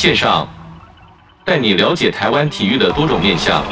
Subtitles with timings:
[0.00, 0.48] 线上，
[1.44, 3.62] 带你了解台湾体育的多种面向。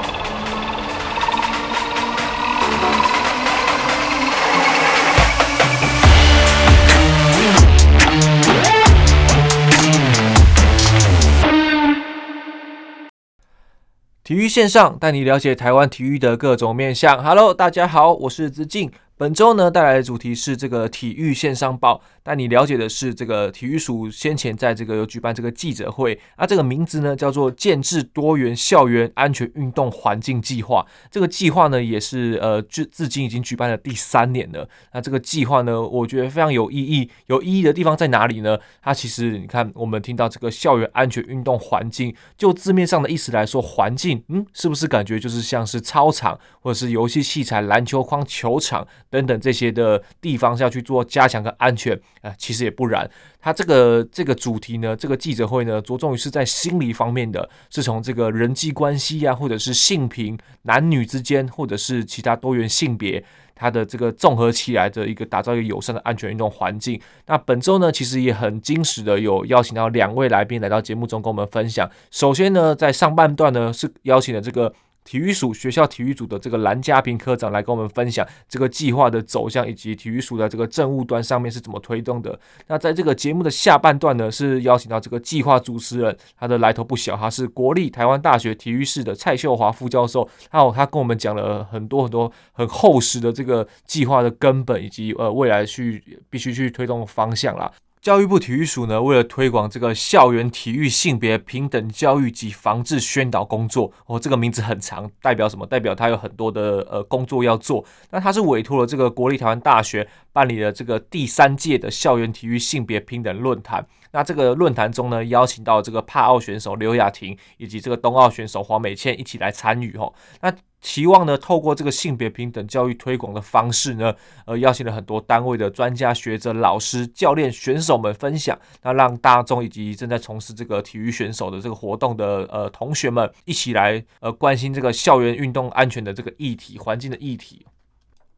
[14.23, 17.25] 体育线上带你了解台湾体育的各种面向。
[17.25, 18.93] Hello，大家好，我是子敬。
[19.19, 30.87] 本周呢，带来的主题是这个体育线上报，带你了解的是这个体育署先前在这个有举办这个记者会，那，这个名字呢叫做建制多元校园安全运动环境计划。
[31.11, 34.69] 这个计划呢也是呃至至今已经举办了第三年了。
[34.93, 37.11] 那这个计划呢，我觉得非常有意义。
[37.27, 38.57] 有意义的地方在哪里呢？
[38.81, 48.87] 它其实你看，我们听到这个校园安全运动环境，就字面上的意思来说，环境，嗯，是不是感觉就是像是操场或者是游戏器材、篮球框、球场？
[49.11, 53.09] 等等这些的地方是要去做加强跟安全啊，其实也不然。
[53.41, 67.01] 它这个这个主题呢，这个记者会呢，着重于是在心理方面的，是从这个人际关系呀、啊，或者是性平、男女之间，或者是其他多元性别，它的这个综合起来的一个打造一个友善的安全运动环境。
[67.27, 71.89] 那本周呢，其实也很惊喜的有邀请到两位来宾来到节目中跟我们分享。
[72.11, 74.75] 首先呢，在上半段呢，是邀请了这个。
[75.09, 82.39] 体育署学校体育组的这个蓝家平科长来跟我们分享这个计划的走向，以及体育署的这个政务端上面是怎么推动的。
[82.67, 90.29] 那在这个节目的下半段呢，是邀请到这个计划主持人，他的来头不小，他是国立台湾大学体育系的蔡秀华副教授。
[90.51, 97.73] 还有他跟我们讲了很多很多很厚实的这个计划的根本，以及呃未来去必须去推动的方向啦。
[98.01, 105.67] 教育部体育署呢，为了推广这个校园体育性别平等教育及防治宣导工作，哦，这个名字很长，代表什么？
[105.67, 107.85] 代表他有很多的呃工作要做。
[108.11, 113.85] 那他是委托了这个国立台湾大学办理了这个第三届的校园体育性别平等论坛。
[114.11, 120.13] 那这个论坛中呢，邀请到这个帕奥选手刘雅婷以及这个冬奥选手黄美倩一起来参与哦。
[120.41, 120.51] 那
[120.81, 124.15] 期望呢，透过这个性别平等教育推广的方式呢，
[124.47, 137.67] 呃，邀请了很多单位的专家学者、老师、教练、选手们分享，那让大众以及正在从事这个体育选手的这个活动的呃同学们一起来呃关心这个校园运动安全的这个议题、环境的议题。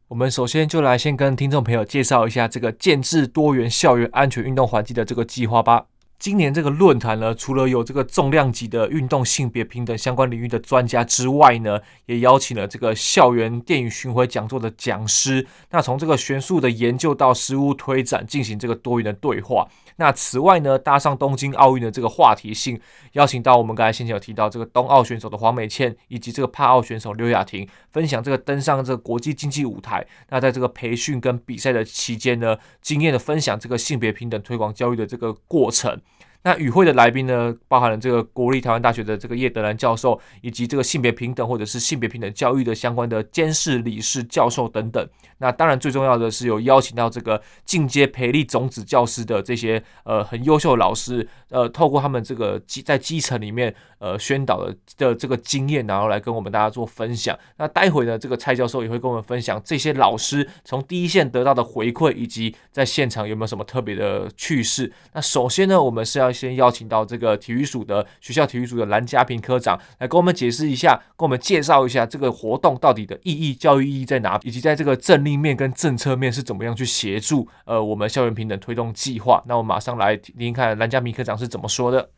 [0.07, 5.85] 我们首先就来先跟听众朋友介绍一下这个建制多元校园安全运动环境的这个计划吧。
[6.21, 15.47] 今年这个论坛呢，除了有这个重量级的运动性别平等相关领域的专家之外呢，也邀请了这个校园电影巡回讲座的讲师。
[15.71, 19.67] 那从这个学术的研究到实物推展，进行这个多元的对话。
[19.97, 22.79] 那此外呢，搭上东京奥运的这个话题性，
[23.13, 30.05] 邀请到我们刚才先前有提到这个冬奥选手的黄美倩，以及这个帕奥选手刘雅婷，分享这个登上这个国际竞技舞台。
[30.29, 35.99] 那在这个培训跟比赛的期间呢，经验的分享，这个性别平等推广教育的这个过程。
[36.43, 45.07] 那与会的来宾呢，包含了这个国立台湾大学的这个叶德兰教授，以及这个性别平等或者是性别平等教育的相关的监事理事教授等等。
[45.37, 57.37] 那当然最重要的是有邀请到这个进阶培力种子教师的这些呃很优秀的老师，呃，透过他们这个基在基层里面呃宣导的的这个经验，然后来跟我们大家做分享。
[57.57, 64.91] 那待会呢，这个蔡教授也会跟我们分享这些老师从第一线得到的回馈，以及在现场有没有什么特别的趣事。
[65.13, 79.43] 那首先呢，我们是要先邀请到这个体育署的学校体育署的蓝家平科长来跟我们解释一下，跟我们介绍一下这个活动到底的意义、教育意义在哪，以及在这个政令面跟政策面是怎么样去协助呃我们校园平等推动计划。
[79.47, 82.09] 那我马上来听听看蓝家平科长是怎么说的。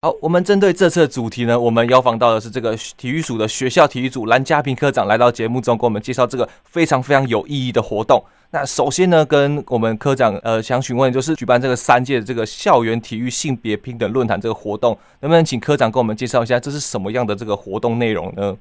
[0.00, 8.24] 好，我们针对这次的主题呢，我们邀访到的是这个体育署的学校体育组蓝家平科长来到节目中，给我们介绍这个非常非常有意义的活动。
[8.52, 18.56] 那首先呢，跟我们科长呃想询问，就是举办这个三届的这个校园体育性别平等论坛这个活动，能不能请科长给我们介绍一下，这是什么样的这个活动内容呢？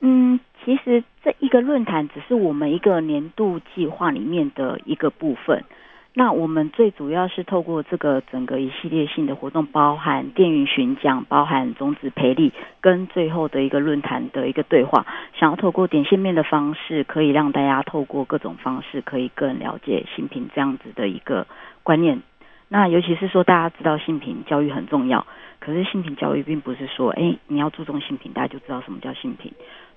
[0.00, 5.64] 嗯，其实这一个论坛只是我们一个年度计划里面的一个部分。
[6.12, 21.46] 那我们最主要是透过这个整个一系列性的活动，包含电云巡讲，包含种子培力，跟最后的一个论坛的一个对话，想要透过点线面的方式，可以让大家透过各种方式，可以更了解性平这样子的一个
[21.84, 22.20] 观念。
[22.68, 25.24] 那尤其是说，大家知道性平教育很重要，
[25.60, 29.52] 可是性平教育并不是说，哎，你要注重性平，大家就知道什么叫性平。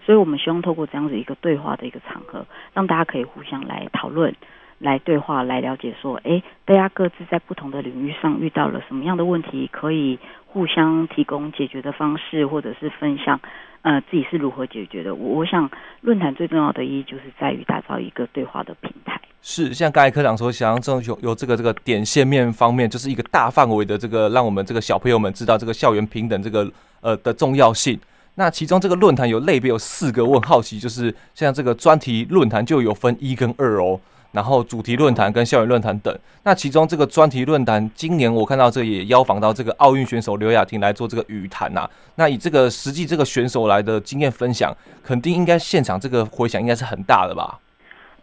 [0.05, 4.35] 所以我们希望透过这样子一个对话的一个场合，让大家可以互相来讨论。
[4.83, 13.39] 来对话，来了解说，哎，大家各自在不同的领域上遇到了什么样的问题，可以互相提供解决的方式，或者是分享，
[13.83, 15.15] 呃，自己是如何解决的。
[15.15, 15.71] 我我想，
[16.01, 19.17] 论坛最重要的意义就是在于打造一个对话的平台。
[19.41, 26.69] 是，像刚才科长说，想要这种有有这个这个点线面方面，就是一个大范围的这个，让我们这个小朋友们知道这个校园平等这个
[26.99, 27.97] 呃的重要性。
[28.35, 33.97] 那其中这个论坛有类别有四个，我很好奇，就是像这个专题论坛就有分一跟二哦。
[34.33, 36.13] 然后主题论坛跟校园论坛等，
[36.43, 41.87] 那其中这个专题论坛，今年我看到这也邀访到这个奥运选手刘雅婷来做这个语谈呐。
[42.15, 47.59] 那以这个实际这个选手来的经验分享，肯定应该现场这个回响应该是很大的吧？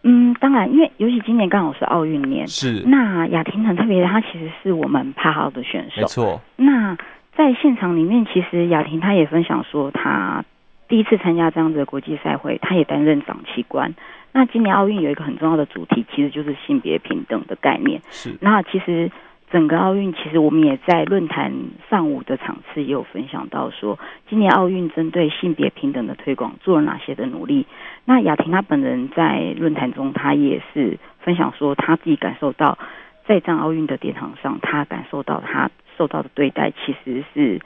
[0.03, 2.81] 嗯，当然，因为尤其今年刚好是奥运年，是。
[2.85, 6.41] 那雅婷很特别，她其实是我们帕号的选手，没错。
[6.57, 6.97] 那
[7.37, 10.43] 在现场里面，其实雅婷她也分享说，她
[10.89, 13.93] 第一次参加这样子的国际赛会，她也担任长旗官。
[14.33, 18.01] 那今年奥运有一个很重要的主题，其实就是性别平等的概念。
[18.09, 18.35] 是。
[18.39, 19.11] 那其实
[19.51, 21.51] 整个奥运，其实我们也在论坛
[21.89, 23.99] 上午的场次也有分享到说，
[24.29, 27.65] 今年奥运针对性别平等的推广做了哪些的努力。
[28.05, 32.77] 那雅婷她本人在论坛中，她也是分享说，她自己感受到
[33.25, 37.59] 在这样奥运的殿堂上，她感受到她受到的对待其实是。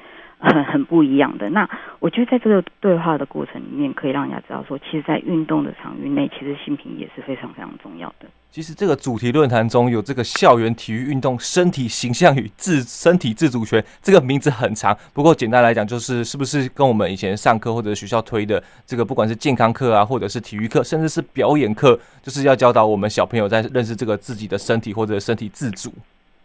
[0.45, 1.49] 很很不一样的。
[1.49, 1.67] 那
[1.99, 8.27] 我觉得在这个对话的过程里面，可以让人家知道说，其实，在运动的场域内，其实性平也是非常非常重要的。
[8.51, 25.91] 其实这个主题论坛中有这个校园体育运动身体形象与自身体自主权，这个名字很长，不过简单来讲，就是是不是跟我们以前上课或者学校推的这个，不管是健康课啊，或者是体育课，甚至是表演课，就是要教导我们小朋友在认识这个自己的身体或者身体自主。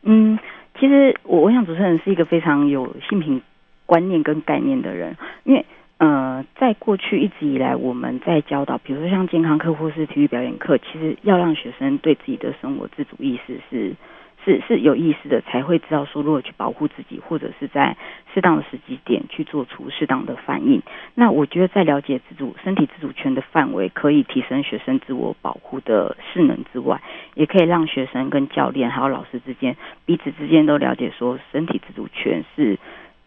[0.02, 0.36] 嗯，
[0.80, 3.40] 其实我我想主持人是一个非常有性平。
[3.90, 5.66] 观念跟概念的人，因为
[5.98, 13.96] 呃，在过去一直以来，我们在教导，比如说像健康课或是体育表演课，其实要让学生对自己的生活自主意识是
[14.44, 17.96] 是是有意识的，才会知道说如何去保护自己，或者是在
[18.32, 20.80] 适当的时机点去做出适当的反应。
[21.16, 27.02] 那我觉得，在了解自主身体自主权的范围，可以提升学生自我保护的势能之外，
[27.34, 29.76] 也可以让学生跟教练还有老师之间
[30.06, 32.78] 彼此之间都了解说，身体自主权是。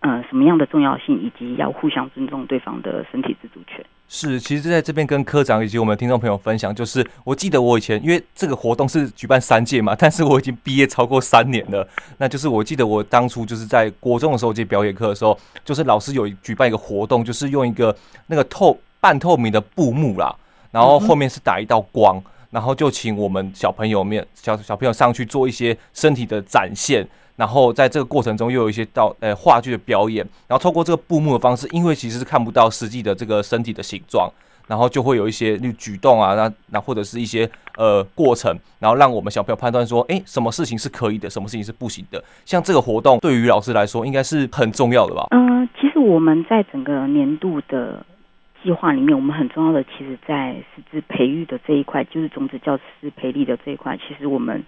[0.03, 3.83] 呃，什么样的重要性，以及要互相尊重对方的身体自主权？
[4.09, 11.87] 是，其实在这边跟科长以及我们听众朋友分享，就是我记得我以前因为这个活动是举办三届嘛， 但是我已经毕业超过三年了。
[12.17, 17.95] 那就是我记得我当初就是在国中的时候接表演课的时候，就是老师有举办一个活动，就是用一个
[18.27, 20.35] 那个透半透明的布幕啦，
[20.69, 22.21] 然后后面是打一道光，
[22.51, 27.07] 然后就请我们小朋友面小小朋友上去做一些身体的展现。
[27.35, 34.31] 然后在这个过程中，又有一些到呃话剧的表演，然后透过这个布幕的方式，因为其实是看不到实际的这个身体的形状，
[34.67, 42.23] 然后就会有一些举动啊，那那或者是一些呃过程，然后让我们小朋友判断说，哎，什么事情是可以的，什么事情是不行的。
[42.45, 45.25] 像这个活动对于老师来说，应该是很重要的吧？
[45.31, 48.05] 嗯、其实我们在整个年度的
[48.63, 54.63] 计划里面，我们很重要的，其实在师资培育的这一块，就是种子教师培力的这一块，其实我们。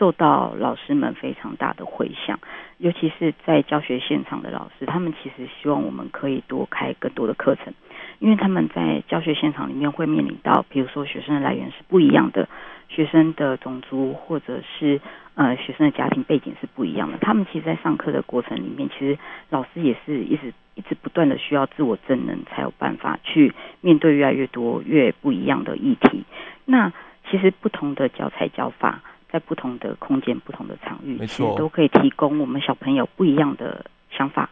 [0.00, 2.40] 受到老师们非常大的回响，
[2.78, 7.74] 尤其是在教学现场的老师，他们其实希望我们可以多开更多的课程，
[8.18, 12.48] 因为他们在教学现场里面会面临到，比如说学生的来源是不一样的，
[12.88, 15.02] 学生的种族或者是
[15.34, 19.18] 呃学生的家庭背景是不一样的，他们其实，在上课的过程里面，其实
[19.50, 23.52] 老师也是一直一直不断的需要自我增能，才有办法去
[23.82, 26.24] 面对越来越多越不一样的议题。
[26.64, 26.90] 那
[27.30, 29.02] 其实不同的教材教法。
[29.32, 34.50] 在不同的空间、不同的场域，其实都可以提供我们小朋友不一样的想法，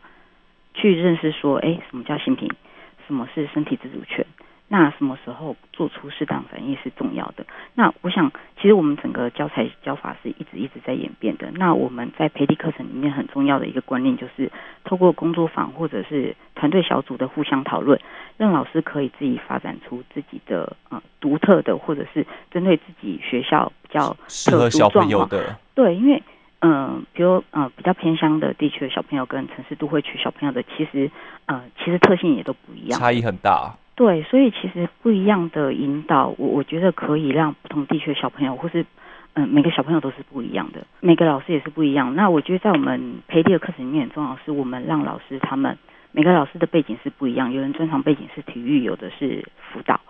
[0.74, 2.48] 去认识说，哎，什么叫性平？
[3.06, 4.24] 什么是身体自主权？
[4.70, 7.46] 那什么时候做出适当反应是重要的？
[7.74, 11.50] 那我想，其实我们整个教材教法是一直一直在演变的。
[11.54, 14.52] 那我们在培力课程里面很重要的一个观念，就是
[14.84, 17.98] 透过工作坊或者是团队小组的互相讨论，
[18.36, 25.56] 让老师可以自己发展出自己的呃独特的，或者是针对自己学校比较适合小朋友的。
[25.74, 26.22] 对，因为
[26.60, 31.10] 嗯、呃，比如呃比较偏乡的地区的小朋友跟城市都会区小朋友的，其实
[31.46, 33.74] 呃其实特性也都不一样，差异很大。
[33.98, 38.86] 对，所以其实不一样的引导，我我觉得可以让不同地区的小朋友，或是
[39.34, 42.14] 嗯、每个小朋友都是不一样的，每个老师也是不一样。
[42.14, 45.76] 那我觉得在我们培地的课程里面重要，是我们让老师他们
[46.12, 50.00] 每个老师的背景是不一样，有人专长背景是体育，有的是辅导。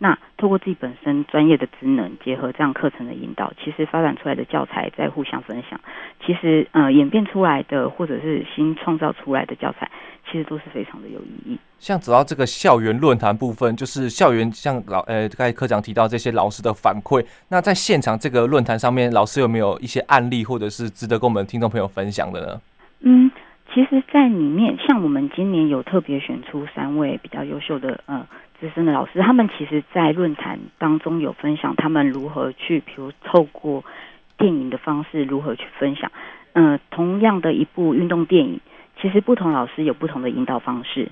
[0.00, 5.80] 那透过自己本身专业的职能，结合这样课程的引导，其实发展出来的教材在互相分享，
[6.24, 9.90] 其实呃演变出来的或者是新创造出来的教材，
[10.24, 11.58] 其实都是非常的有意义。
[11.80, 22.60] 像走到这个校园论坛部分，就是校园像老呃刚才科长提到这些老师的反馈，那在现场这个论坛上面，老师有没有一些案例或者是值得跟我们听众朋友分享的呢？
[23.00, 23.28] 嗯，
[23.74, 28.24] 其实，在里面像我们今年有特别选出三位比较优秀的呃。
[28.60, 33.84] 资深的老师，他们其实，在论坛当中有分享他们如何去，比如透过
[34.36, 36.10] 电影的方式如何去分享。
[36.54, 38.60] 嗯、呃，同样的一部运动电影，
[39.00, 41.08] 其实不同老师有不同的引导方式，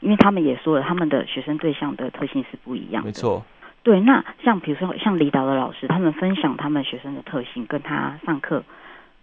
[0.00, 3.06] 因为他们也说了，他们的学生对象的特性是不一样的。
[3.06, 3.44] 没错。
[3.84, 8.64] 对，那像比如说像李导的老师，他们分享他们学生的特性，跟他上课。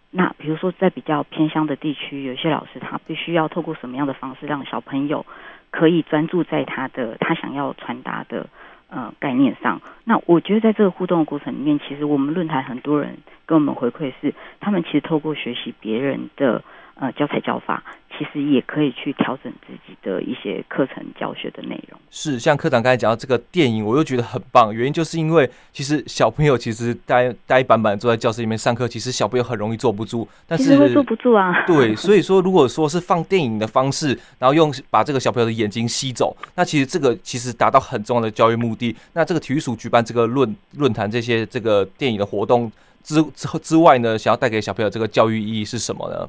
[0.09, 5.25] 那比如说在比较偏乡的地区，有些老师他必须要透过什么样的方式让小朋友。
[5.71, 8.47] 可以专注在他的他想要传达的
[8.89, 9.81] 呃概念上。
[10.03, 16.63] 那我觉得在这个互动的过程里面，其实我们论坛很多人跟我们回馈是，他们其实透过学习别人的
[17.00, 17.84] 呃教材教法。
[18.18, 22.00] 其实也可以去调整自己的一些课程教学的内容。
[22.10, 24.74] 是，像科长刚才讲到这个电影，我又觉得很棒。
[24.74, 30.27] 原因就是因为其实小朋友其实呆呆板板坐在教室里面上课，其实小朋友很容易坐不住。
[30.48, 31.63] 但是会坐不住啊。
[31.68, 38.96] 对，所以说如果说是放电影的方式，然后用把这个小朋友的眼睛吸走，那其实这个其实达到很重要的教育目的。
[39.13, 42.72] 那这个体育署举办这个论论坛这些这个电影的活动
[43.04, 46.27] 之之之外呢，想要带给小朋友这个教育意义是什么呢？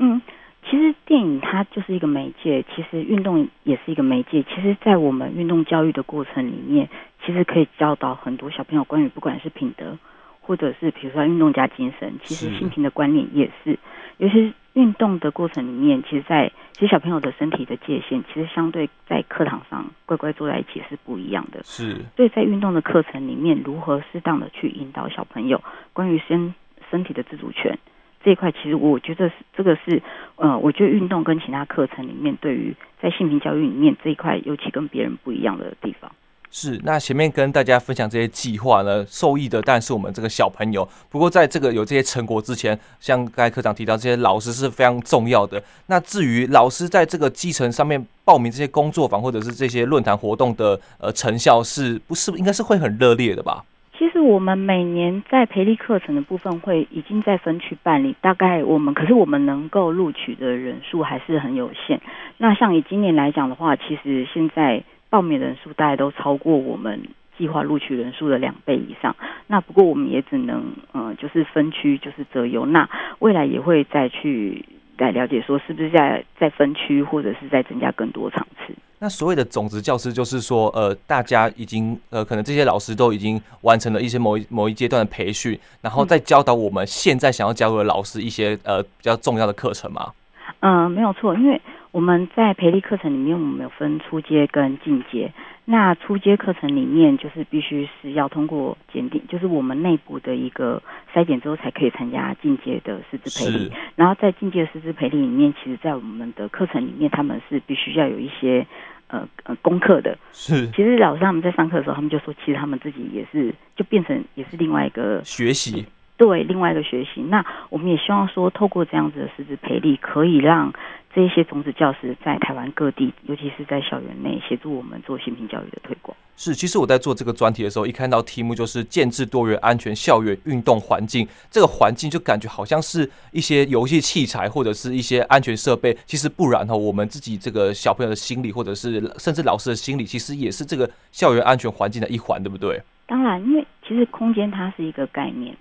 [0.00, 0.20] 嗯。
[0.62, 4.42] 其实电影它就是一个媒介，其实运动也是一个媒介。
[4.42, 6.86] 其实，在我们运动教育的过程里面，
[7.24, 9.96] 其实可以教导很多小朋友关于不管是品德，
[10.42, 13.78] 或者是比如说运动家精神，其实性情的观念也是。
[14.18, 21.62] 尤其是运动的过程里面，其实在，在其实小朋友的身体的界限，其实相对在课堂上乖乖坐在一起是不一样的。
[21.64, 21.96] 是。
[22.14, 25.60] 所以在运动的课程里面，如何适当的去引导小朋友
[25.94, 26.54] 关于身
[26.90, 27.78] 身体的自主权。
[28.22, 30.02] 这一块其实我觉得是这个是，
[30.36, 36.10] 呃，我觉得运动跟其他课程里面，对于在性平教育里面这一块，尤其跟别人不一样的地方。
[36.52, 40.86] 是，那前面跟大家分享这些计划呢，受益的当然是我们这个小朋友。
[41.08, 45.62] 不过在这个有这些成果之前，像刚才科长提到，这些老师是非常重要的。
[45.86, 53.64] 那至于老师在这个基层上面报名这些工作坊或者是这些论坛活动的呃成效，是不是应该是会很热烈的吧？
[54.00, 62.00] 其实我们每年在培力课程的部分会已经在分区办理，大概我们可是我们能够录取的人数还是很有限。
[62.38, 69.14] 那像以今年来讲的话，其实现在报名人数大概都超过我们计划录取人数的两倍以上。
[69.46, 72.64] 那不过我们也只能呃，就是分区就是择优。
[72.64, 72.88] 那
[73.18, 74.64] 未来也会再去
[74.96, 78.72] 来了解说，是不是在在分区或者是再增加更多场次。
[79.02, 90.12] 那所谓的种子教师，就是说，呃，大家已经，呃，可能这些老师都已经完成了一些某一某一阶段的培训，然后再教导我们现在想要加入的老师一些呃比较重要的课程吗？
[90.60, 91.58] 嗯、呃，没有错，因为
[91.92, 95.32] 我们在培力课程里面，我们有分初阶跟进阶。
[95.64, 100.82] 那初阶课程里面，就是必须是要通过检定，就是我们内部的一个
[101.14, 103.72] 筛检之后，才可以参加进阶的师资培力。
[103.94, 108.66] 然后在进阶的师资培力里面，其实，在我们的课程里面，他们是必须要有一些
[109.10, 110.16] 呃呃功课的。
[110.32, 115.86] 是，其实老师他们在上课的时候，他们就说，其实他们自己也是就变成也是另外一个学习。
[116.16, 117.22] 对，另外一个学习。
[117.22, 120.70] 那我们也希望说，透过这样子的师资培力，可以让
[121.12, 126.16] 这些种子教师在台湾各地，尤其是在校园内，协助我们做性平教育的推广。
[126.36, 135.96] 是，其实我在做这个专题的时候，一看到题目就是建制多元安全校园运动环境，这个环境就感觉好像是一些游戏器材或者是一些安全设备。
[136.06, 142.80] 其实不然哈，我们自己这个小朋友的心理，或者是甚至老师的心理，其实也是这个校园安全环境的一环，对不对？
[143.06, 145.54] 当然，因为其实空间它是一个概念。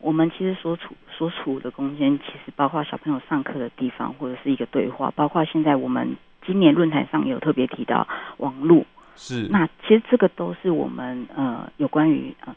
[0.00, 6.16] 我们其实所处所处的空间，其实包括小朋友上课的地方，或者是一个对话，包括现在我们
[6.46, 9.46] 今年论坛上有特别提到网络，是。
[9.50, 12.56] 那其实这个都是我们呃有关于呃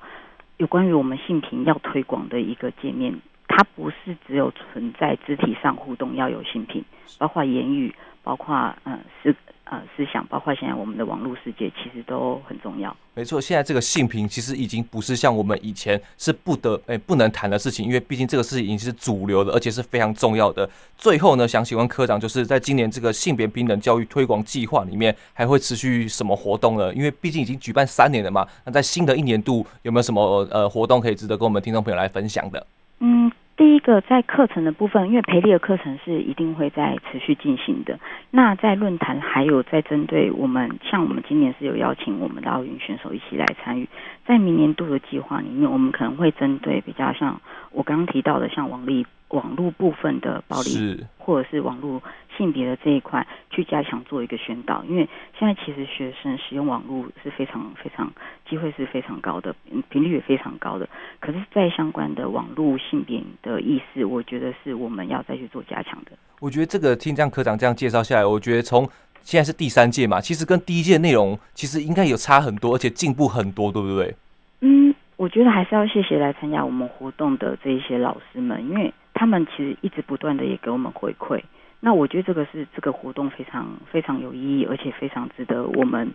[0.58, 3.14] 有关于我们性平要推广的一个界面，
[3.48, 6.84] 它不是只有存在肢体上互动要有性平，
[7.18, 9.36] 包括言语，包括呃是。
[9.66, 12.96] 呃，思想包括现在我们的网络世界，其实都很重要。
[13.14, 20.70] 没错，现在这个性平其实已经不是像我们以前是不得诶不能谈的事情，因为毕竟这个事情已经是主流的，而且是非常重要的。
[20.98, 26.94] 最后呢，想请问科长，就是在今年这个性别平等教育推广计划里面，还会持续什么活动呢？
[26.94, 28.46] 因为毕竟已经举办三年了嘛。
[28.66, 32.68] 那在新的一年度有没有什么呃活动可以值得跟我们听众朋友来分享的？
[33.00, 38.00] 嗯，第一个在课程的部分，因为培力的课程是一定会在持续进行的。
[38.32, 43.88] 那在论坛还有在针对我们，像我们今年是有邀请我们的奥运选手一起来参与，
[44.26, 47.40] 在明年度的计划里面，我们可能会针对比较像
[47.72, 52.02] 我刚刚提到的，像网力网络部分的暴力，或者是网络。
[52.38, 58.12] 性别的这一块去加强做一个宣导，因为现在其实学生使用网络是非常非常
[58.50, 59.56] 机会是非常高的，
[59.90, 60.88] 频率也非常高的。
[61.20, 66.12] 可是，在相关的网络性别的意识，我觉得是我们要再去做加强的。
[66.40, 68.88] 我觉得这个听这样科长这样介绍下来，我觉得从
[69.22, 74.14] 现在是第三届嘛，其实跟第一届内容其实应该有差很多，而且进步很多，对不对？
[74.62, 81.42] 嗯，我觉得还是要谢谢来参加我们活动的这一些老师们，因为他们其实一直不断的也给我们回馈。
[81.86, 86.14] 那我觉得这个是这个活动非常非常有意义，而且非常值得我们。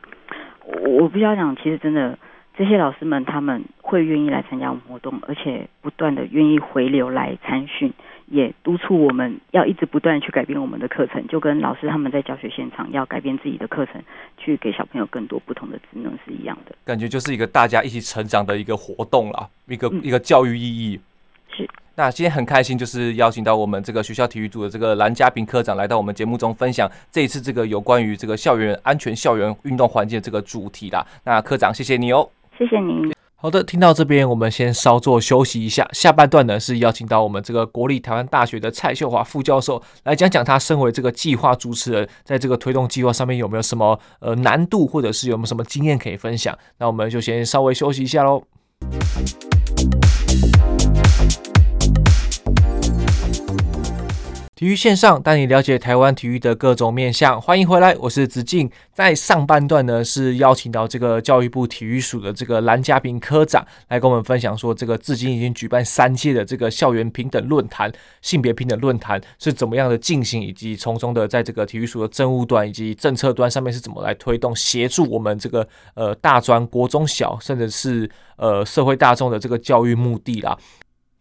[0.65, 2.19] 我我必须要讲，其实真的
[2.57, 7.93] 这些老师们他们会愿意来参加我们活动，而且不断的愿意回流来参训，
[8.29, 14.03] 也督促我们要一直不断去改变我们的课程，就跟老师他们在教学现场要改变自己的课程，
[14.39, 16.75] 去给小朋友更多不同的职能是一样的。
[16.87, 20.99] 感觉就是一个大家一起成长的一个活动啦，一个、嗯、一个教育意义。
[21.55, 21.69] 是。
[21.99, 31.05] 那今天很开心，就是邀请到我们这个学校体育组的这个蓝嘉平科长来到我们节目中分享这一次这个有关于这个校园安全、校园运动环境这个主题啦。
[31.25, 33.13] 那科长，谢谢你哦，谢谢您。
[33.35, 35.89] 好的，听到这边，我们先稍作休息一下。
[35.91, 46.57] 下半段呢是邀请到我们这个国立台湾大学的蔡秀华副教授来讲讲他身为这个计划主持人，在这个推动计划上面有没有什么呃难度，或者是有没有什么经验可以分享。
[46.79, 48.45] 那我们就先稍微休息一下喽。
[54.59, 58.69] 体育线上带你了解台湾体育的各种面向，欢迎回来，我是子敬。
[58.93, 67.89] 在上半段呢，是邀请到这个教育部体育署的这个蓝嘉平科长来跟我们分享说，这个至今已经举办三届的这个校园平等论坛、
[68.21, 80.59] 性别平等论坛是怎么样的进行，以及从中的在这个体育署的政务端以及政策端上面是怎么来推动协助我们这个呃大专、国中小，甚至是呃社会大众的这个教育目的啦。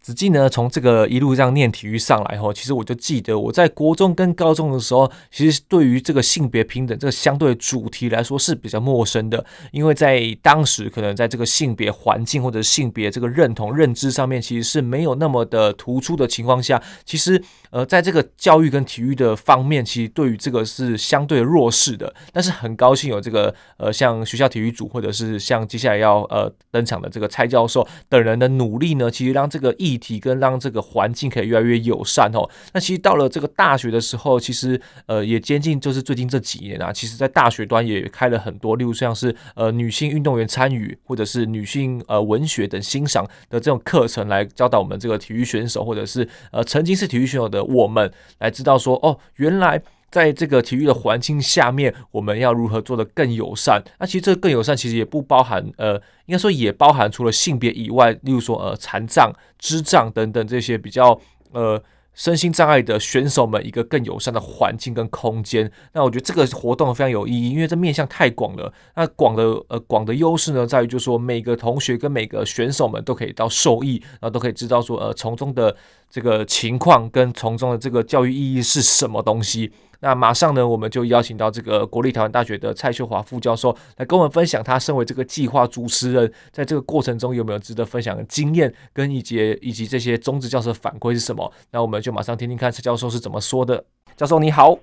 [0.07, 22.15] 子敬呢，从这个一路这样念体育上来后，其实我就记得我在国中跟高中的时候，其实对于这个性别平等这个相对主题来说是比较陌生的，因为在当时可能在这个性别环境或者性别这个认同认知上面，其实是没有那么的突出的情况下，其实呃，在这个教育跟体育的方面，其实对于这个是相对弱势的。
[22.31, 32.47] 但是很高兴有这个呃，像学校体育组或者是像接下来要呃登场的这个蔡教授等人的努力呢，其实让这个意体跟让这个环境可以越来越友善哦。
[32.73, 49.81] 那其实到了这个大学的时候，其实呃也接近就是最近这几年啊，其实在大学端也开了很多，例如像是呃女性运动员参与，或者是女性呃文学等欣赏的这种课程，来教导我们这个体育选手，或者是呃曾经是体育选手的我们，来知道说哦，原来。
[50.09, 53.81] 在这个体育的环境下面，我们要如何做得更友善？
[53.99, 61.19] 那其实这个更友善，其实也不包含呃，应该说也包含除了性别以外，例如说呃残障、智障等等这些比较
[61.51, 61.81] 呃。
[62.17, 68.73] 身心障碍的选手们一个更友善的环境跟空间，那我觉得这个活动非常有意义，因为这面向太广了。
[68.95, 75.77] 那广的呃广的优势呢，在于就是说每个同学跟每个选手们都可以到受益，然后都可以知道说呃从中的
[76.09, 79.71] 这个情况跟从中的这个教育意义是什么东西。
[79.99, 91.51] 那马上呢，我们就邀请到这个国立台湾大学的蔡秀华副教授来跟我们分享，他身为这个计划主持人，在这个过程中有没有值得分享的经验，跟以及以及这些中职教授的反馈是什么？
[91.71, 93.83] 那我们就马上听听看蔡教授是怎么说的。
[94.15, 94.77] 教授你好。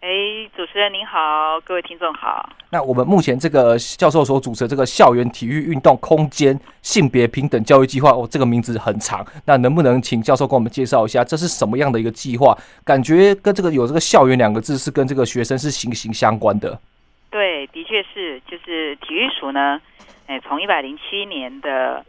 [0.00, 0.08] 哎，
[0.56, 2.48] 主持人您好，各位听众好。
[2.70, 9.22] 那我们目前这个教授所主持的这个校园体育运动空间性别平等教育计划，哦，这个名字很长。
[9.44, 12.56] 那能不能请教授跟我们介绍一下，这是什么样的一个计划？
[12.86, 16.80] 感觉跟这个有这个校园两个字是跟这个学生是息息相关的。
[17.28, 19.78] 对，的确是，就是体育署呢，
[20.26, 22.02] 哎，从一百零七年的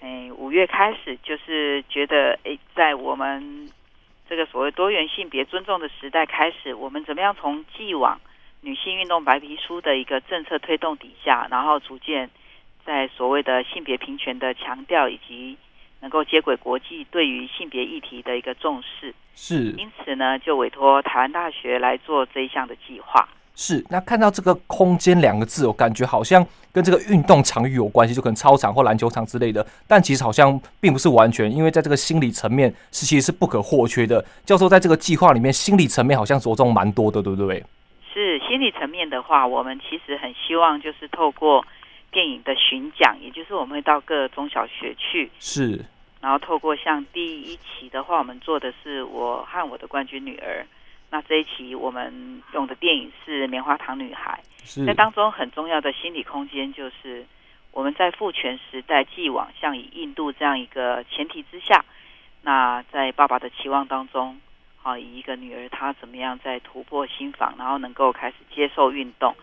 [0.00, 3.68] 哎五月开始，就是觉得哎，在我们。
[4.30, 8.20] 这个所谓多元性别尊重的时代开始，我们怎么样从既往
[8.60, 12.30] 女性运动白皮书的一个政策推动底下，然后逐渐
[12.84, 15.56] 在所谓的性别平权的强调，以及
[15.98, 19.72] 能够接轨国际对于性别议题的一个重视，是。
[19.76, 23.28] 因此呢，就委托台湾大学来做这一项的计划。
[23.62, 29.64] 是，那看到这个“空间”两个字，我感觉好像跟这个运动场域有关系，就可能操场或篮球场之类的。
[29.86, 34.24] 但其实好像并不是完全，因为在这个心理层面是其实是不可或缺的。
[34.46, 37.62] 教授在这个计划里面，心理层面好像着重蛮多的，对不对？
[38.10, 41.62] 是心理层面的话，我们其实很希望就是透过
[42.10, 45.84] 电影的巡讲，也就是我们会到各中小学去，是
[46.22, 50.64] 然后透过像第一期的话，我们做的是我和我的冠军女儿。
[51.12, 54.40] 那这一期我们用的电影是《棉花糖女孩》，
[54.86, 57.26] 在当中很重要的心理空间就是
[57.72, 61.84] 我们在父权时代既往像以印度这样一个前提之下，
[62.42, 64.40] 那在爸爸的期望当中，
[64.76, 69.34] 好以一个女儿她怎么样在突破心房，然后能够开始接受运动，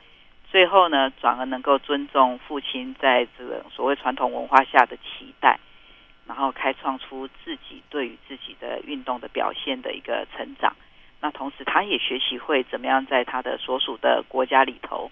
[0.49, 5.60] 最后呢转而能够尊重父亲在这个所谓传统文化下的期待，
[6.25, 10.73] 然后开创出自己对于自己的运动的表现的一个成长。
[11.19, 15.10] 那同时，他也学习会怎么样在他的所属的国家里头，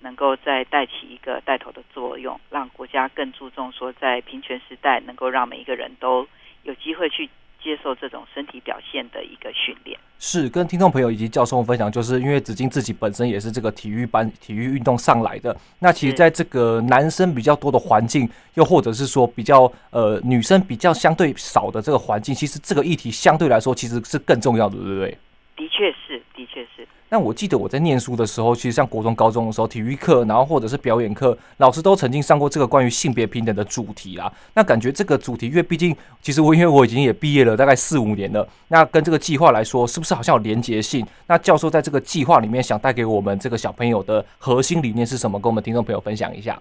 [0.00, 6.26] 能够再带起一个带头的作用，让国家更注重说，在平权时代，能够让每一个人都
[6.62, 7.28] 有机会去
[7.62, 9.98] 接受这种身体表现的一个训练。
[10.18, 15.56] 是跟听众朋友以及教授分享，就是因为子金自己本身也是这个体育班、体育运动上来的。
[15.80, 25.18] 那其实，在这个男生比较多的环境，又或者是说比较呃女生比较相对少的这个环境，其实这个议题相对来说其实是更重要的，对不对？
[25.56, 26.86] 的确是，的确是。
[27.08, 34.32] 那我记得我在念书的时候，其实像国中、高中的时候，体育课，然后或者是表演课，老师都曾经上过这个关于性别平等的主题啦。
[34.54, 41.06] 那感觉这个主题，因为毕竟，其实我因为我已经也毕业了大概四五年了，那跟这个计划来说，是不是好像有连结性？
[41.26, 45.38] 那教授在这个计划里面想带给我们这个小朋友的核心理念是什么？
[45.38, 46.58] 跟我们听众朋友分享一下。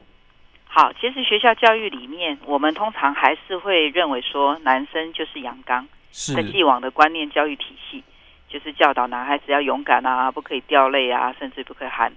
[0.66, 8.04] 好，其实学校教育里面，我们通常还是会认为说，男生就是阳刚，是在既往的观念教育体系。
[8.52, 12.12] 就是教导男孩子要勇敢啊，不可以掉泪啊，甚至不可以喊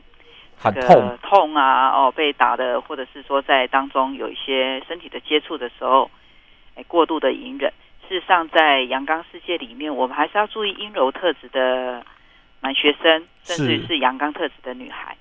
[0.58, 6.10] 喊痛痛啊，哦，被打的，或者是说在当中有一些身体的接触的时候，
[6.74, 7.72] 哎，过度的隐忍。
[8.08, 12.04] 事实上，在阳刚世界里面，我们还是要注意阴柔特质的
[12.60, 15.16] 男学生，甚至是阳刚特质的女孩。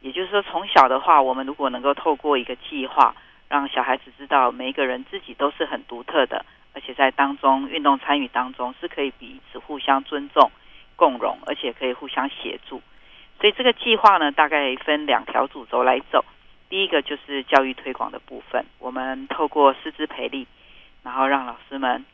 [0.00, 3.14] 也就是说，从小的话，我们如果能够透过一个计划，
[3.48, 6.44] 让小孩子知道每一个人自己都是很独特的。
[6.76, 10.50] 而且在当中运动参与当中是可以彼此互相尊重、
[10.94, 12.82] 共融，而且可以互相协助。
[13.40, 16.22] 所以这个计划呢，大概分两条主轴来走。
[16.68, 20.46] 第一个就是教育推广的部分，我们透过师资培力，
[21.02, 22.04] 然后让老师们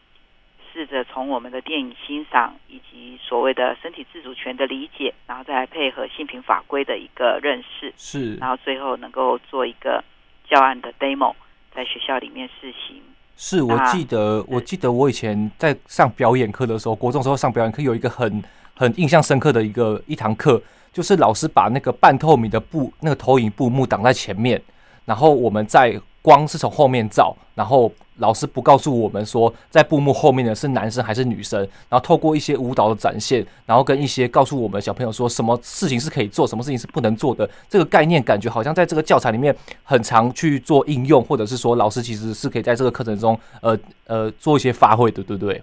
[0.72, 10.04] 试着从我们的电影欣赏以及所谓的身体自主权的理解，然后再来配合性平法规的一个认识，是，然后最后能够做一个
[10.48, 11.34] 教案的 demo，
[11.74, 13.02] 在学校里面试行。
[13.36, 18.42] 是，我记得，啊、我记得我以前在上表演课的时候，国中时候上表演课有一个很
[18.76, 20.60] 很印象深刻的一个一堂课，
[20.92, 24.60] 就是老师把那个半透明的布，那个投影布幕挡在前面，
[25.04, 26.00] 然后我们在。
[26.22, 45.60] 光是从后面照，然后老师不告诉我们说，在布幕后面的是男生还是女生，然后透过一些舞蹈的展现，然后跟一些告诉我们小朋友说，什么事情是可以做，什么事情是不能做的，这个概念感觉好像在这个教材里面很常去做应用，或者是说老师其实是可以在这个课程中，呃呃做一些发挥的，对不对？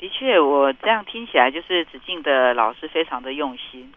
[0.00, 3.92] 的确，我这样听起来就是子靖的老师非常的用心，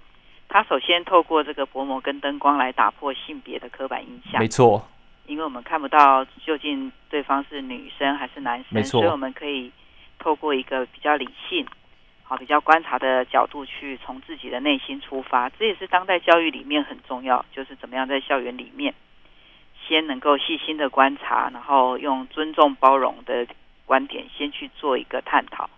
[0.50, 4.86] 他首先透过这个薄膜跟灯光来打破性别的刻板印象，没错。
[5.26, 9.72] 因为我们看不到究竟对方是女生还是男生，所以我们可以
[10.20, 11.66] 透过一个比较理性、
[12.24, 15.50] 好比较观察的角度去从自己的内心出发。
[15.50, 18.94] 这也是当代教育里面很重要，就是怎么样在校园里面
[19.88, 23.48] 先能够细心的观察，然后用尊重包容的
[23.86, 25.70] 观点先去做一个探讨。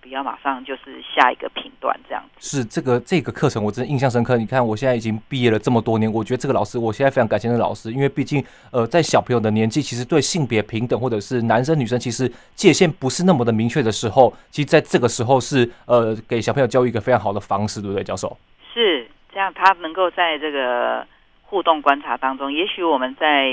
[0.00, 2.40] 不要马上就是下一个评断这样子。
[2.40, 4.36] 是这个这个课程我真的印象深刻。
[4.36, 18.36] 你看我现在已经毕业了这么多年，我觉得这个老师，我现在非常感谢那个老师，因为毕竟呃在小朋友的年纪，其实对性别平等或者是男生女生其实界限不是那么的明确的时候，其实在这个时候是呃给小朋友教育一个非常好的方式，对不对，教授？
[18.72, 21.06] 是这样，他能够在这个
[21.42, 23.48] 互动观察当中，也许我们在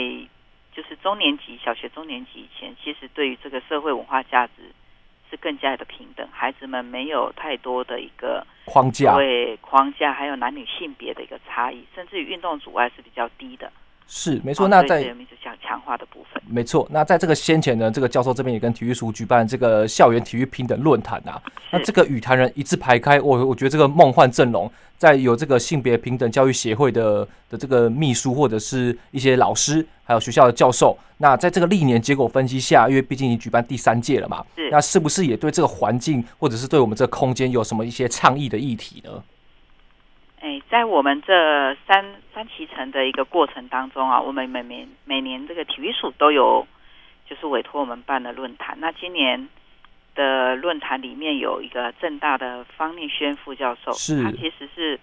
[0.73, 4.53] 就是中年级、小学中年级以前，其实对于这个社会文化价值。
[5.29, 13.71] 是更加的平等，孩子们没有太多的一个框架，对框架，还有男女性别的一个差异，甚至于运动阻碍是比较低的。
[14.07, 15.03] 是没错，那在
[15.43, 16.87] 强强化的部分，没错。
[16.91, 21.41] 那在这个先前呢，这个教授这边也跟体育署举办这个校园体育平等论坛啊。
[21.71, 30.97] 那这个与谈人一字排开，我我觉得这个梦幻阵容，在有这个性别平等教育协会的的这个秘书，或者是一些老师，还有学校的教授。
[31.17, 39.11] 那在这个历年结果分析下，因为毕竟已经举办第三届了嘛，是那是不是也对这个环境，或者是对我们这个空间有什么一些倡议的议题呢？
[40.47, 46.65] 哎，在我们这三三期城的一个过程当中啊，我们每年每年这个体育署都有
[47.29, 48.77] 就是委托我们办的论坛。
[48.79, 49.49] 那今年
[50.15, 54.97] 的论坛里面有一个正大的方念轩副教授，是他其实是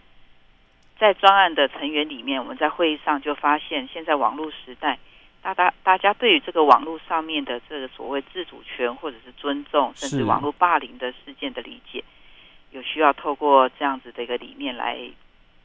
[0.99, 4.99] 在专案的成员里面，我们在会议上就发现，现在网络时代
[5.43, 12.03] 大大大家对于这个网络上面的这个所谓自主权或者是尊重，甚至网络霸凌的事件的理解，
[12.71, 14.99] 有需要透过这样子的一个理念来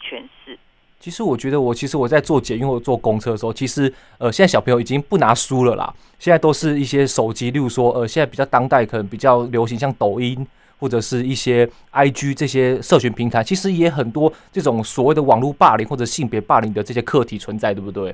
[0.02, 0.58] 诠释。
[1.00, 10.46] 其实我觉得，我其实我在坐捷运或坐公车的时候，其实呃，现在小朋友已经不拿书了啦，现在都是一些手机，例如说呃，现在比较当代，可能比较流行，像抖音
[10.78, 18.14] 或者是一些 IG 这些社群平台，其实也很多这种所谓的网络霸凌或者性别霸凌的这些课题存在，对不对？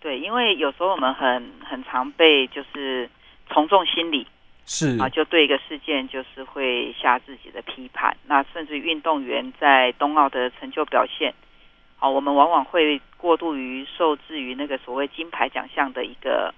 [0.00, 3.08] 对，因为有时候我们很很常被就是
[3.48, 4.26] 从众心理
[4.70, 11.32] 是啊，就对一个事件就是会下自己的批判，那甚至运动员在冬奥的成就表现。
[11.96, 16.52] 好，我们往往会过度于受制于那个所谓金牌奖项的一个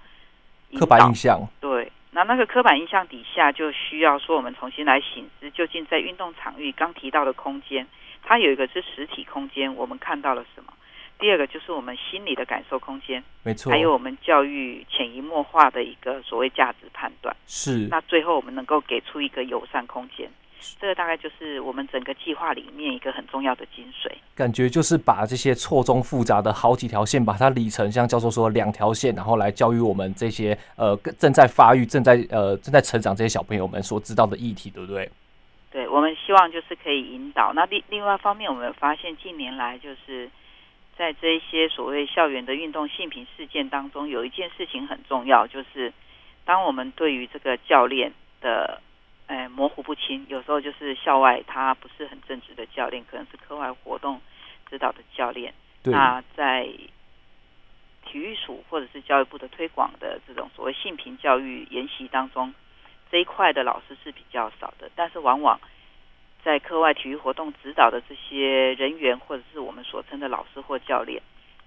[0.77, 1.39] 刻板印象。
[1.61, 7.87] 对，那那个刻板印象底下，就需要说我们重新来醒思，究竟在运动场域刚提到的空间，
[8.21, 10.73] 它有一个是实体空间，我们看到了什么？
[11.21, 17.33] 第二个就是我们心理的感受空间，没错，还有我们教育潜移默化的一个所谓价值判断。
[17.45, 20.27] 是，那最后我们能够给出一个友善空间。
[20.79, 35.09] 这个大概就是我们整个计划里面一个很重要的精髓，感觉就是把这些错综复杂的好几条线，把它理成像教授说两条线，然后来教育我们这些呃正在发育、正在呃正在成长这些小朋友们所知道的议题，对不对？
[35.71, 37.53] 对，我们希望就是可以引导。
[37.53, 40.29] 那另另外一方面，我们发现近年来就是
[41.01, 45.91] 在这一些所谓校园的运动性平事件当中，有一件事情很重要，就是
[46.45, 48.79] 当我们对于这个教练的。
[49.27, 54.19] 哎，模糊不清，有时候就是校外他不是很正直的教练，可能是课外活动
[54.69, 55.53] 指导的教练。
[55.83, 56.67] 那在
[58.05, 62.53] 体育署或者是教育部的推广的这种所谓性平教育研习当中，
[63.09, 64.91] 这一块的老师是比较少的。
[64.97, 65.57] 但是往往
[66.43, 71.21] 在课外体育活动指导的这些人员，或者是我们所称的老师或教练，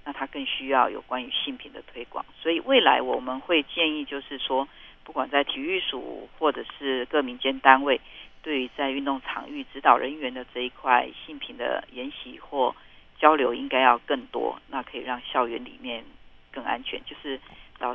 [0.05, 2.25] 那他更需要有关于性品的推广。
[2.41, 4.69] 所以未来我们会建议，就是说。
[5.07, 8.01] 不管在体育署或者是各民间单位，
[8.41, 12.75] 对于在运动场域指导人员的这一块性品的研习或
[13.19, 16.03] 交流，应该要更多，那可以让校园里面
[16.51, 16.99] 更安全。
[17.05, 17.39] 就是
[17.79, 17.95] 早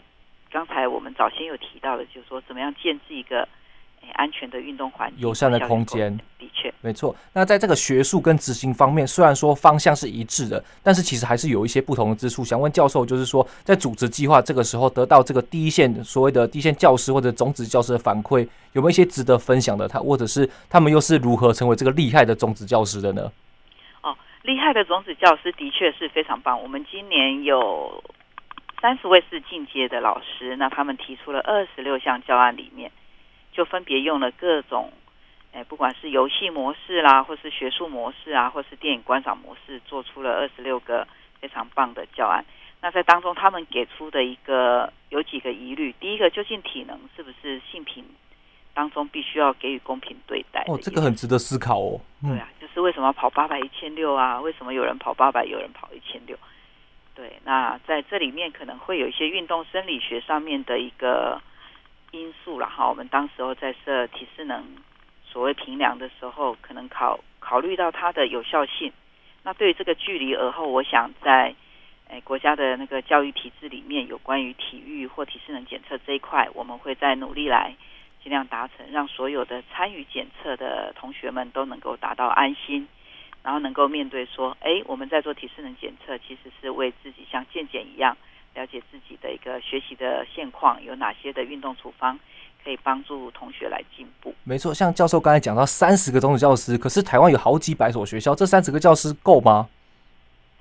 [0.51, 3.49] 刚才我们早先有提到的，就是说怎么样建置一个。
[4.13, 7.15] 安全的运动环境，友善的空间，的确没错。
[7.33, 12.43] 那在这个学术跟执行方面，虽然说方向是一致的，但是其实还是有一些不同的之处。
[12.43, 19.87] 想问教授，就是说在组织计划这个时候，得到这个第一线所谓的第一线教师或者种子教师的反馈，有没有一些值得分享的？
[19.87, 23.31] 他或者是他们又是如何成为这个厉害的种子教师的呢？
[24.01, 26.61] 哦，厉害的种子教师的确是非常棒。
[26.61, 28.03] 我们今年有
[28.81, 32.91] 三十位是进阶的老师，那他们提出了二十六项教案里面。
[33.59, 34.89] 就分别用了各种，
[35.51, 41.05] 哎，不管是游戏模式啦，或是学术模式啊，或是电影观赏模式，做出了二十六个
[41.41, 42.45] 非常棒的教案。
[42.79, 48.01] 那在当中，他们给出的一个有几个疑虑：第一个，究竟体能是不是性平
[48.73, 50.63] 当中必须要给予公平对待？
[50.69, 51.99] 哦，这个很值得思考哦。
[52.21, 54.39] 对啊，就是为什么跑八百、一千六啊？
[54.39, 56.37] 为什么有人跑八百，有人跑一千六？
[57.13, 61.41] 对，那在这里面可能会有一些运动生理学上面的一个。
[62.11, 64.63] 因素了哈，我们当时候在设体适能
[65.23, 68.91] 所谓评量的时候，可能考考虑到它的有效性。
[69.43, 71.53] 那对于这个距离而后，我想在
[72.09, 77.75] 诶国家的那个教育体制里面，有关于体育或体适能检测这一块，我们会再努力来
[78.23, 82.87] 尽量达成，让所有的参与检测的同学们都能够达到安心，
[83.43, 88.17] 然后能够面对说，哎，我们在做体适能检测，其实是为自己像健检一样。
[88.55, 92.19] 了解自己的一个学习的现况，有哪些的运动处方
[92.63, 94.33] 可以帮助同学来进步？
[94.43, 99.69] 没错，像教授刚才讲到三十个种子教师，可是台湾有好几百所学校，这三十个教师够吗？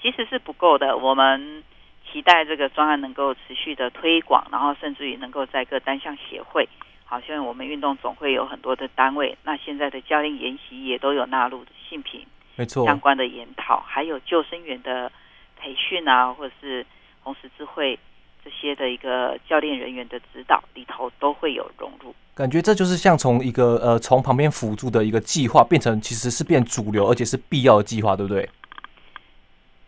[0.01, 0.97] 其实是不够的。
[0.97, 1.65] 我们
[2.13, 6.69] 期待这个专案能够持续的推广，然后甚至于能够在各单项协会，
[7.05, 12.25] 好像我们运动总会有很多的单位，那现在的教练研习也都有纳入性品，
[12.55, 15.11] 没错，相关的研讨，还有救生员的
[15.59, 16.87] 培训啊，或者是。
[17.23, 17.99] 红十字会
[18.45, 28.49] 这些的一个教练人员的指导里头都会有融入，感觉这就是像从一个呃从旁边辅助的一个计划，变成其实是变主流，而且是必要的计划，对不对？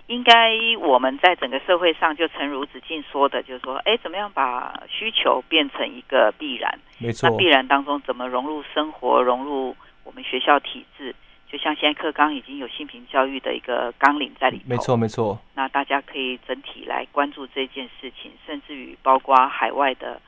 [0.09, 6.77] 应该我们在整个社会上，就诚如子敬说的，就是说，哎，怎么样把需求变成一个必然？
[6.99, 11.15] 没错，那必然当中怎么融入生活，融入我们学校体制？
[11.51, 15.37] 就像现在课纲已经有性平教育的一个纲领在里头，没错没错。
[15.55, 20.21] 那大家可以整体来关注这件事情，甚至于包括海外的，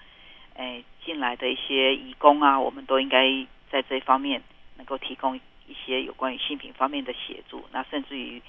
[0.56, 3.28] 诶进来的一些移工啊，我们都应该
[3.70, 4.42] 在这方面
[4.76, 7.64] 能够提供一些有关于性平方面的协助。
[7.70, 8.42] 那甚至于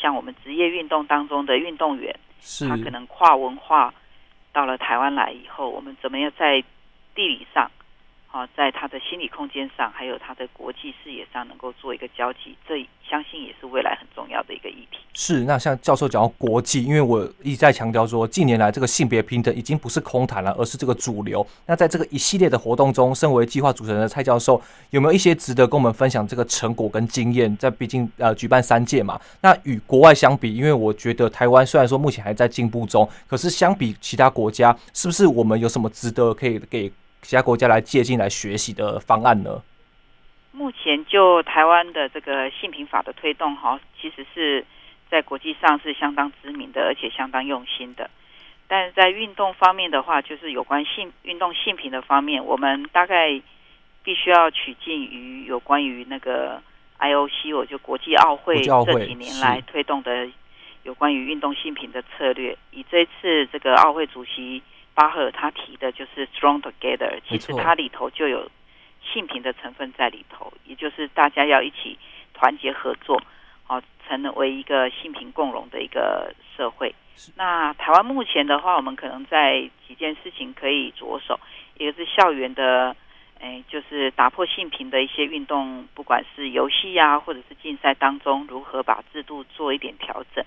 [0.00, 3.92] 像我们职业运动当中的运动员，是他可能跨文化
[4.52, 6.62] 到了台湾来以后，我们怎么样在
[7.12, 7.68] 地理上？
[8.32, 14.98] 好，在他的心理空间上，还有他的国际视野上，能够做一个交集，这相信也是未来很重要的一个议题。
[15.14, 21.44] 是，那像教授讲到国际，因为我一直在强调说，近年来这个性别平等已经不是空谈了，而是这个主流。
[21.66, 27.56] 那在这个一系列的活动中，身为计划主持人的蔡教授，有没有一些值得跟我们分享这个成果跟经验？
[27.56, 36.92] 在毕竟呃举办三届嘛，那与国外相比，因为我觉得台湾虽然说目前还在进步中，可是相比其他国家，是不是我们有什么值得可以给？
[37.22, 39.62] 其他国家来借鉴来学习的方案呢？
[40.52, 44.64] 目前就台湾的这个性平法的推动，哈，其实是
[45.08, 48.10] 在国际上是相当知名的，而且相当用心的。
[48.66, 53.40] 但是在运动方面的话，就是有关性运动性平的方面，我们大概
[54.02, 56.60] 必须要取近于有关于那个
[56.98, 60.28] IOC，我就国际奥会这几年来推动的
[60.82, 62.56] 有关于运动性平的策略。
[62.72, 64.62] 以这次这个奥会主席。
[65.00, 68.50] 巴赫他提的就是 Strong Together，其实它里头就有
[69.02, 71.98] 性平的成分在里头，也就是大家要一起
[72.34, 73.18] 团结合作，
[73.64, 76.94] 好，成为一个性平共荣的一个社会。
[77.34, 81.40] 那台湾目前的话，我们可能在几件事情可以着手，
[81.78, 82.94] 一个是校园的，
[83.40, 90.44] 哎，就是打破性平的一些运动，不管是游戏呀，或者是竞赛当中，如何把制度做一点调整。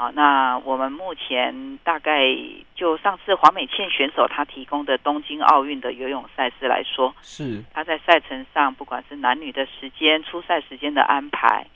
[0.00, 2.20] 好，那我们目前大概
[2.76, 11.66] 就上次黄美倩选手她提供的东京奥运的游泳赛事来说，是她在赛程上，不管是男女的时间、出赛时间的安排，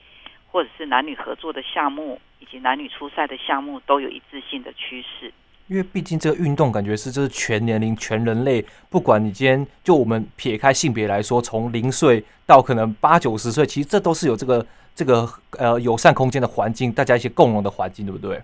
[0.46, 5.32] 或者是男女合作的项目，以及男女出赛的项目，都有一致性的趋势。
[5.66, 14.64] 因为毕竟这个运动感觉是就是全年龄、全人类，不管你今天就我们撇开性别来说，从零岁到可能八九十岁，其实这都是有这个。
[14.94, 15.26] 这个
[15.58, 18.40] 呃友善空间的环境，大家一些共荣的环境，对不对？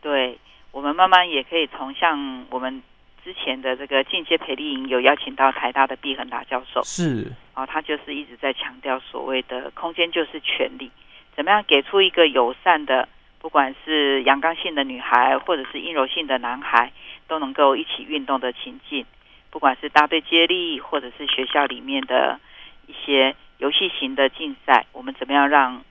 [0.00, 0.38] 对，
[0.70, 2.82] 我们慢慢也可以从像我们
[3.24, 10.90] 之前的这个进阶培力营，有邀请到台大的毕恒达教授，是，然后他就是一直在强调所谓的空间就是权利，
[11.34, 13.08] 怎么样给出一个友善的，
[13.40, 16.92] 不管是阳刚性的女孩或者是阴柔性的男孩，
[17.26, 19.04] 都能够一起运动的情境，
[19.50, 22.38] 不管是大队接力或者是学校里面的
[22.86, 23.34] 一些。
[23.58, 25.82] 游戏型的竞赛，我们怎么样让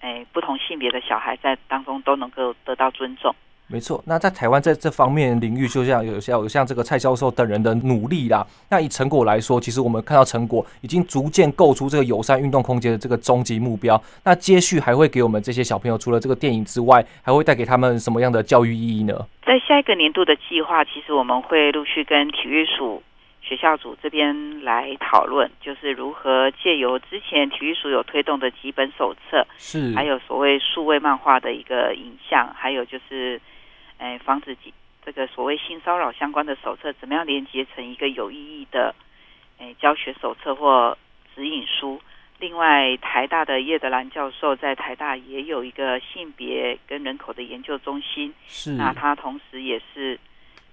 [0.00, 3.34] 诶不同性别的小孩在当中都能够得到尊重？
[3.70, 8.46] 没错，那在台湾在这方面领域，就像有像有像这个蔡教授等人的努力啦。
[8.70, 14.02] 那以成果来说，其实我们看到成果已经逐渐构出这个友善运动空间的这个终极目标。
[14.24, 19.26] 那接续还会给我们这些小朋友，除了这个电影之外，还会带给他们什么样的教育意义呢？
[19.44, 23.02] 在下一个年度的计划，其实我们会陆续跟体育署。
[23.48, 33.40] 学校组这边来讨论，就是如何借由之前体育署有推动的几本手册，是还有所谓数位漫画的一个影像，还有就是，
[33.96, 34.54] 诶，防止
[35.02, 38.94] 这个所谓性骚扰相关的手册，怎么样连接成一个有意义的，
[39.56, 40.98] 诶，教学手册或
[41.34, 41.98] 指引书。
[42.38, 50.20] 另外，台大的叶德兰教授在台大也有一个性别跟人口的研究中心，是那他同时也是。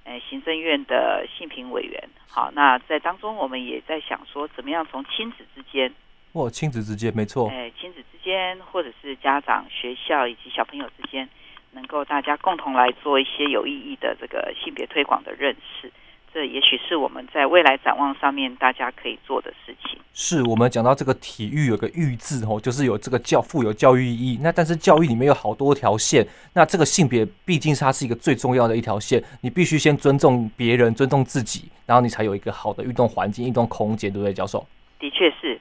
[0.05, 5.91] 诶，行政院的性平委员，好，那在当中我们也在想说，怎么样从亲子之间，
[6.31, 11.27] 哦，亲子之间没错，诶，亲子之间，或者是家长、学校以及小朋友之间，
[11.71, 15.91] 能够大家共同来做一些有意义的这个性别推广的认识。
[16.35, 19.97] 这也许是我们在未来展望上面大家可以做的事情。
[20.11, 24.37] 是我们讲到这个体育有个育字哦，就是有这个教富有教育意义。
[24.43, 29.23] 那但是教育里面有好多条线，那这个性别毕竟是它是一个最重要的一条线。
[29.41, 34.67] 你必须先尊重别人，尊重自己，然后你才有一个好的运动环境、运动空间，对不对，教授？
[34.99, 35.57] 的确是。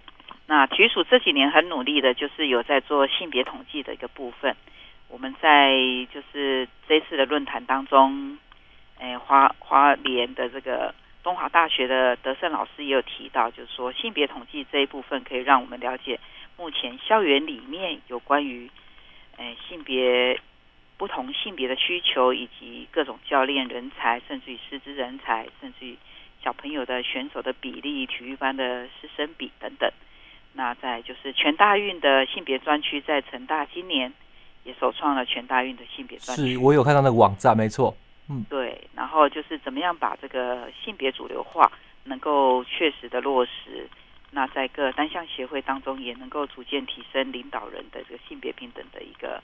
[0.48, 4.56] 那体育署这几年很努力的，就是有在做性别统计的一个部分。
[5.08, 5.70] 我们在
[6.12, 8.36] 就是这次的论坛当中。
[9.04, 16.18] 诶，花花莲的这个东华大学的德胜老师也有提到，就是说性别统计这一部分可以让我们了解
[16.56, 18.70] 目前校园里面有关于
[19.36, 20.40] 诶性别
[20.96, 25.98] 不同性别的需求，以及各种教练人才，甚至于师资人才，甚至于
[26.42, 29.90] 小朋友的选手的比例、体育班的师生比等等。
[30.54, 34.10] 那再就是全大运的性别专区，在成大今年
[34.62, 36.52] 也首创了全大运的性别专区。
[36.52, 37.94] 是我有看到那个网站，没错。
[38.28, 41.70] 嗯，对，然后就是怎么样把这个性别主流化
[42.04, 43.88] 能够确实的落实，
[44.30, 49.42] 那在各单项协会当中也能够逐渐提升领导人的这个性别平等的一个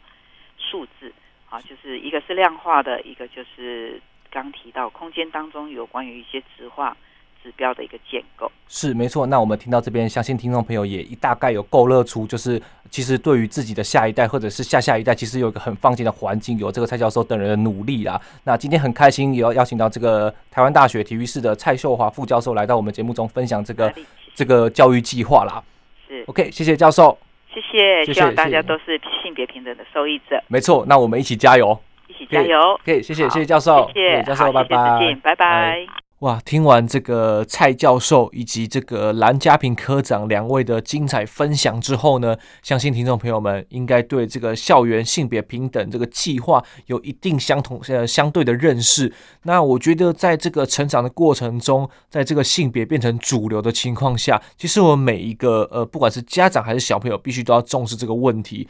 [0.57, 1.13] 数字
[1.49, 6.97] 啊，就是一个是量化的，一个就是刚提到空间当中有关于一些直化、
[7.43, 8.51] 指标的一个建构。
[8.69, 9.27] 是没错。
[9.27, 18.21] 那我们听到这边，相信听众朋友也一大概有勾勒出，就是其实对于自己的下一代或者是下下一代，其实有一个很放心的环境，有这个蔡教授等人的努力啦。
[18.45, 23.93] 那今天很开心，也要邀请到这个台湾大学体育室的蔡秀华副教授来到我们节目中分享这个
[24.35, 25.63] 这个教育计划啦。
[26.09, 27.19] 是 OK，谢谢教授，
[27.53, 30.43] 谢谢，希望大家都是性别平等的受益者。
[30.49, 31.79] 没错，那我们一起加油。
[32.09, 32.79] 一起加油！
[32.85, 36.10] 可以，谢谢，谢谢教授，谢谢教授，拜拜，拜拜。
[36.21, 49.11] 哇，听完这个蔡教授以及这个蓝家平科长两位的精彩分享之后呢，相信听众朋友们应该对这个校园性别平等这个计划有一定相同呃相对的认识。
[49.45, 58.69] 那我觉得在这个成长的过程中，在这个性别变成主流的情况下，其实我们每一个呃不管是家长还是小朋友，必须都要重视这个问题。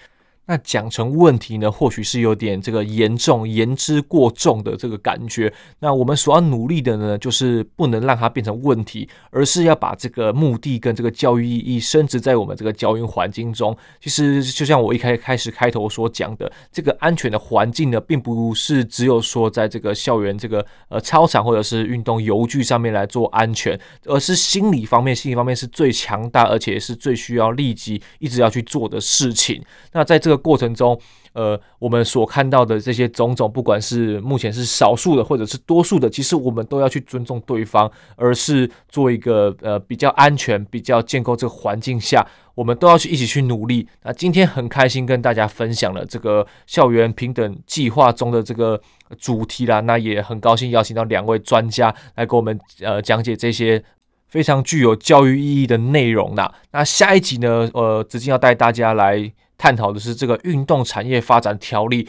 [0.51, 5.53] 那讲成问题呢，或许是有点这个严重、言之过重的这个感觉。
[5.79, 13.77] 那我们所要努力的呢，就是不能让它变成问题，而是要把这个目的跟这个教育意义升值在我们这个教育环境中。
[14.01, 29.63] 其实就像我一开开始开头所讲的，这个安全的环境呢，并不是只有说在这个校园这个呃操场或者是运动游具上面来做安全，而是心理方面，心理方面是最强大，而且是最需要立即一直要去做的事情。
[29.93, 30.99] 那在这个过程中，
[31.33, 43.87] 呃，我们所看到的这些种种，不管是目前是少数的，或者是多数的，其实我们都要去尊重对方，而是做一个呃比较安全、比较建构这个环境下，我们都要去一起去努力。
[44.03, 48.81] 那今天很开心跟大家分享了这个校园平等计划中的这个
[49.19, 53.83] 主题啦，那也很高兴邀请到两位专家来给我们呃讲解这些
[54.29, 56.53] 非常具有教育意义的内容啦。
[56.73, 59.33] 那下一集呢，呃，子敬要带大家来。
[59.61, 62.09] 探讨的是这个运动产业发展条例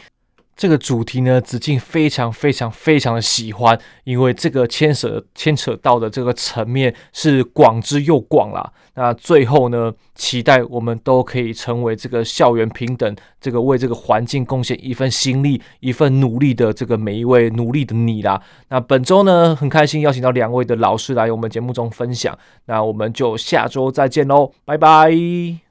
[0.54, 8.72] 这个主题呢，子敬非常非常非常的喜欢，因为这个牵扯牵扯到的这个层面是广之又广啦。
[8.94, 18.40] 那最后呢，期待我们都可以成为这个校园平等，这个为这个环境贡献一份心力、一份努力的这个每一位努力的你啦。
[18.68, 22.38] 那本周呢，很开心邀请到两位的老师来我们节目中分享。
[22.66, 25.62] 那我们就下周再见喽，拜拜。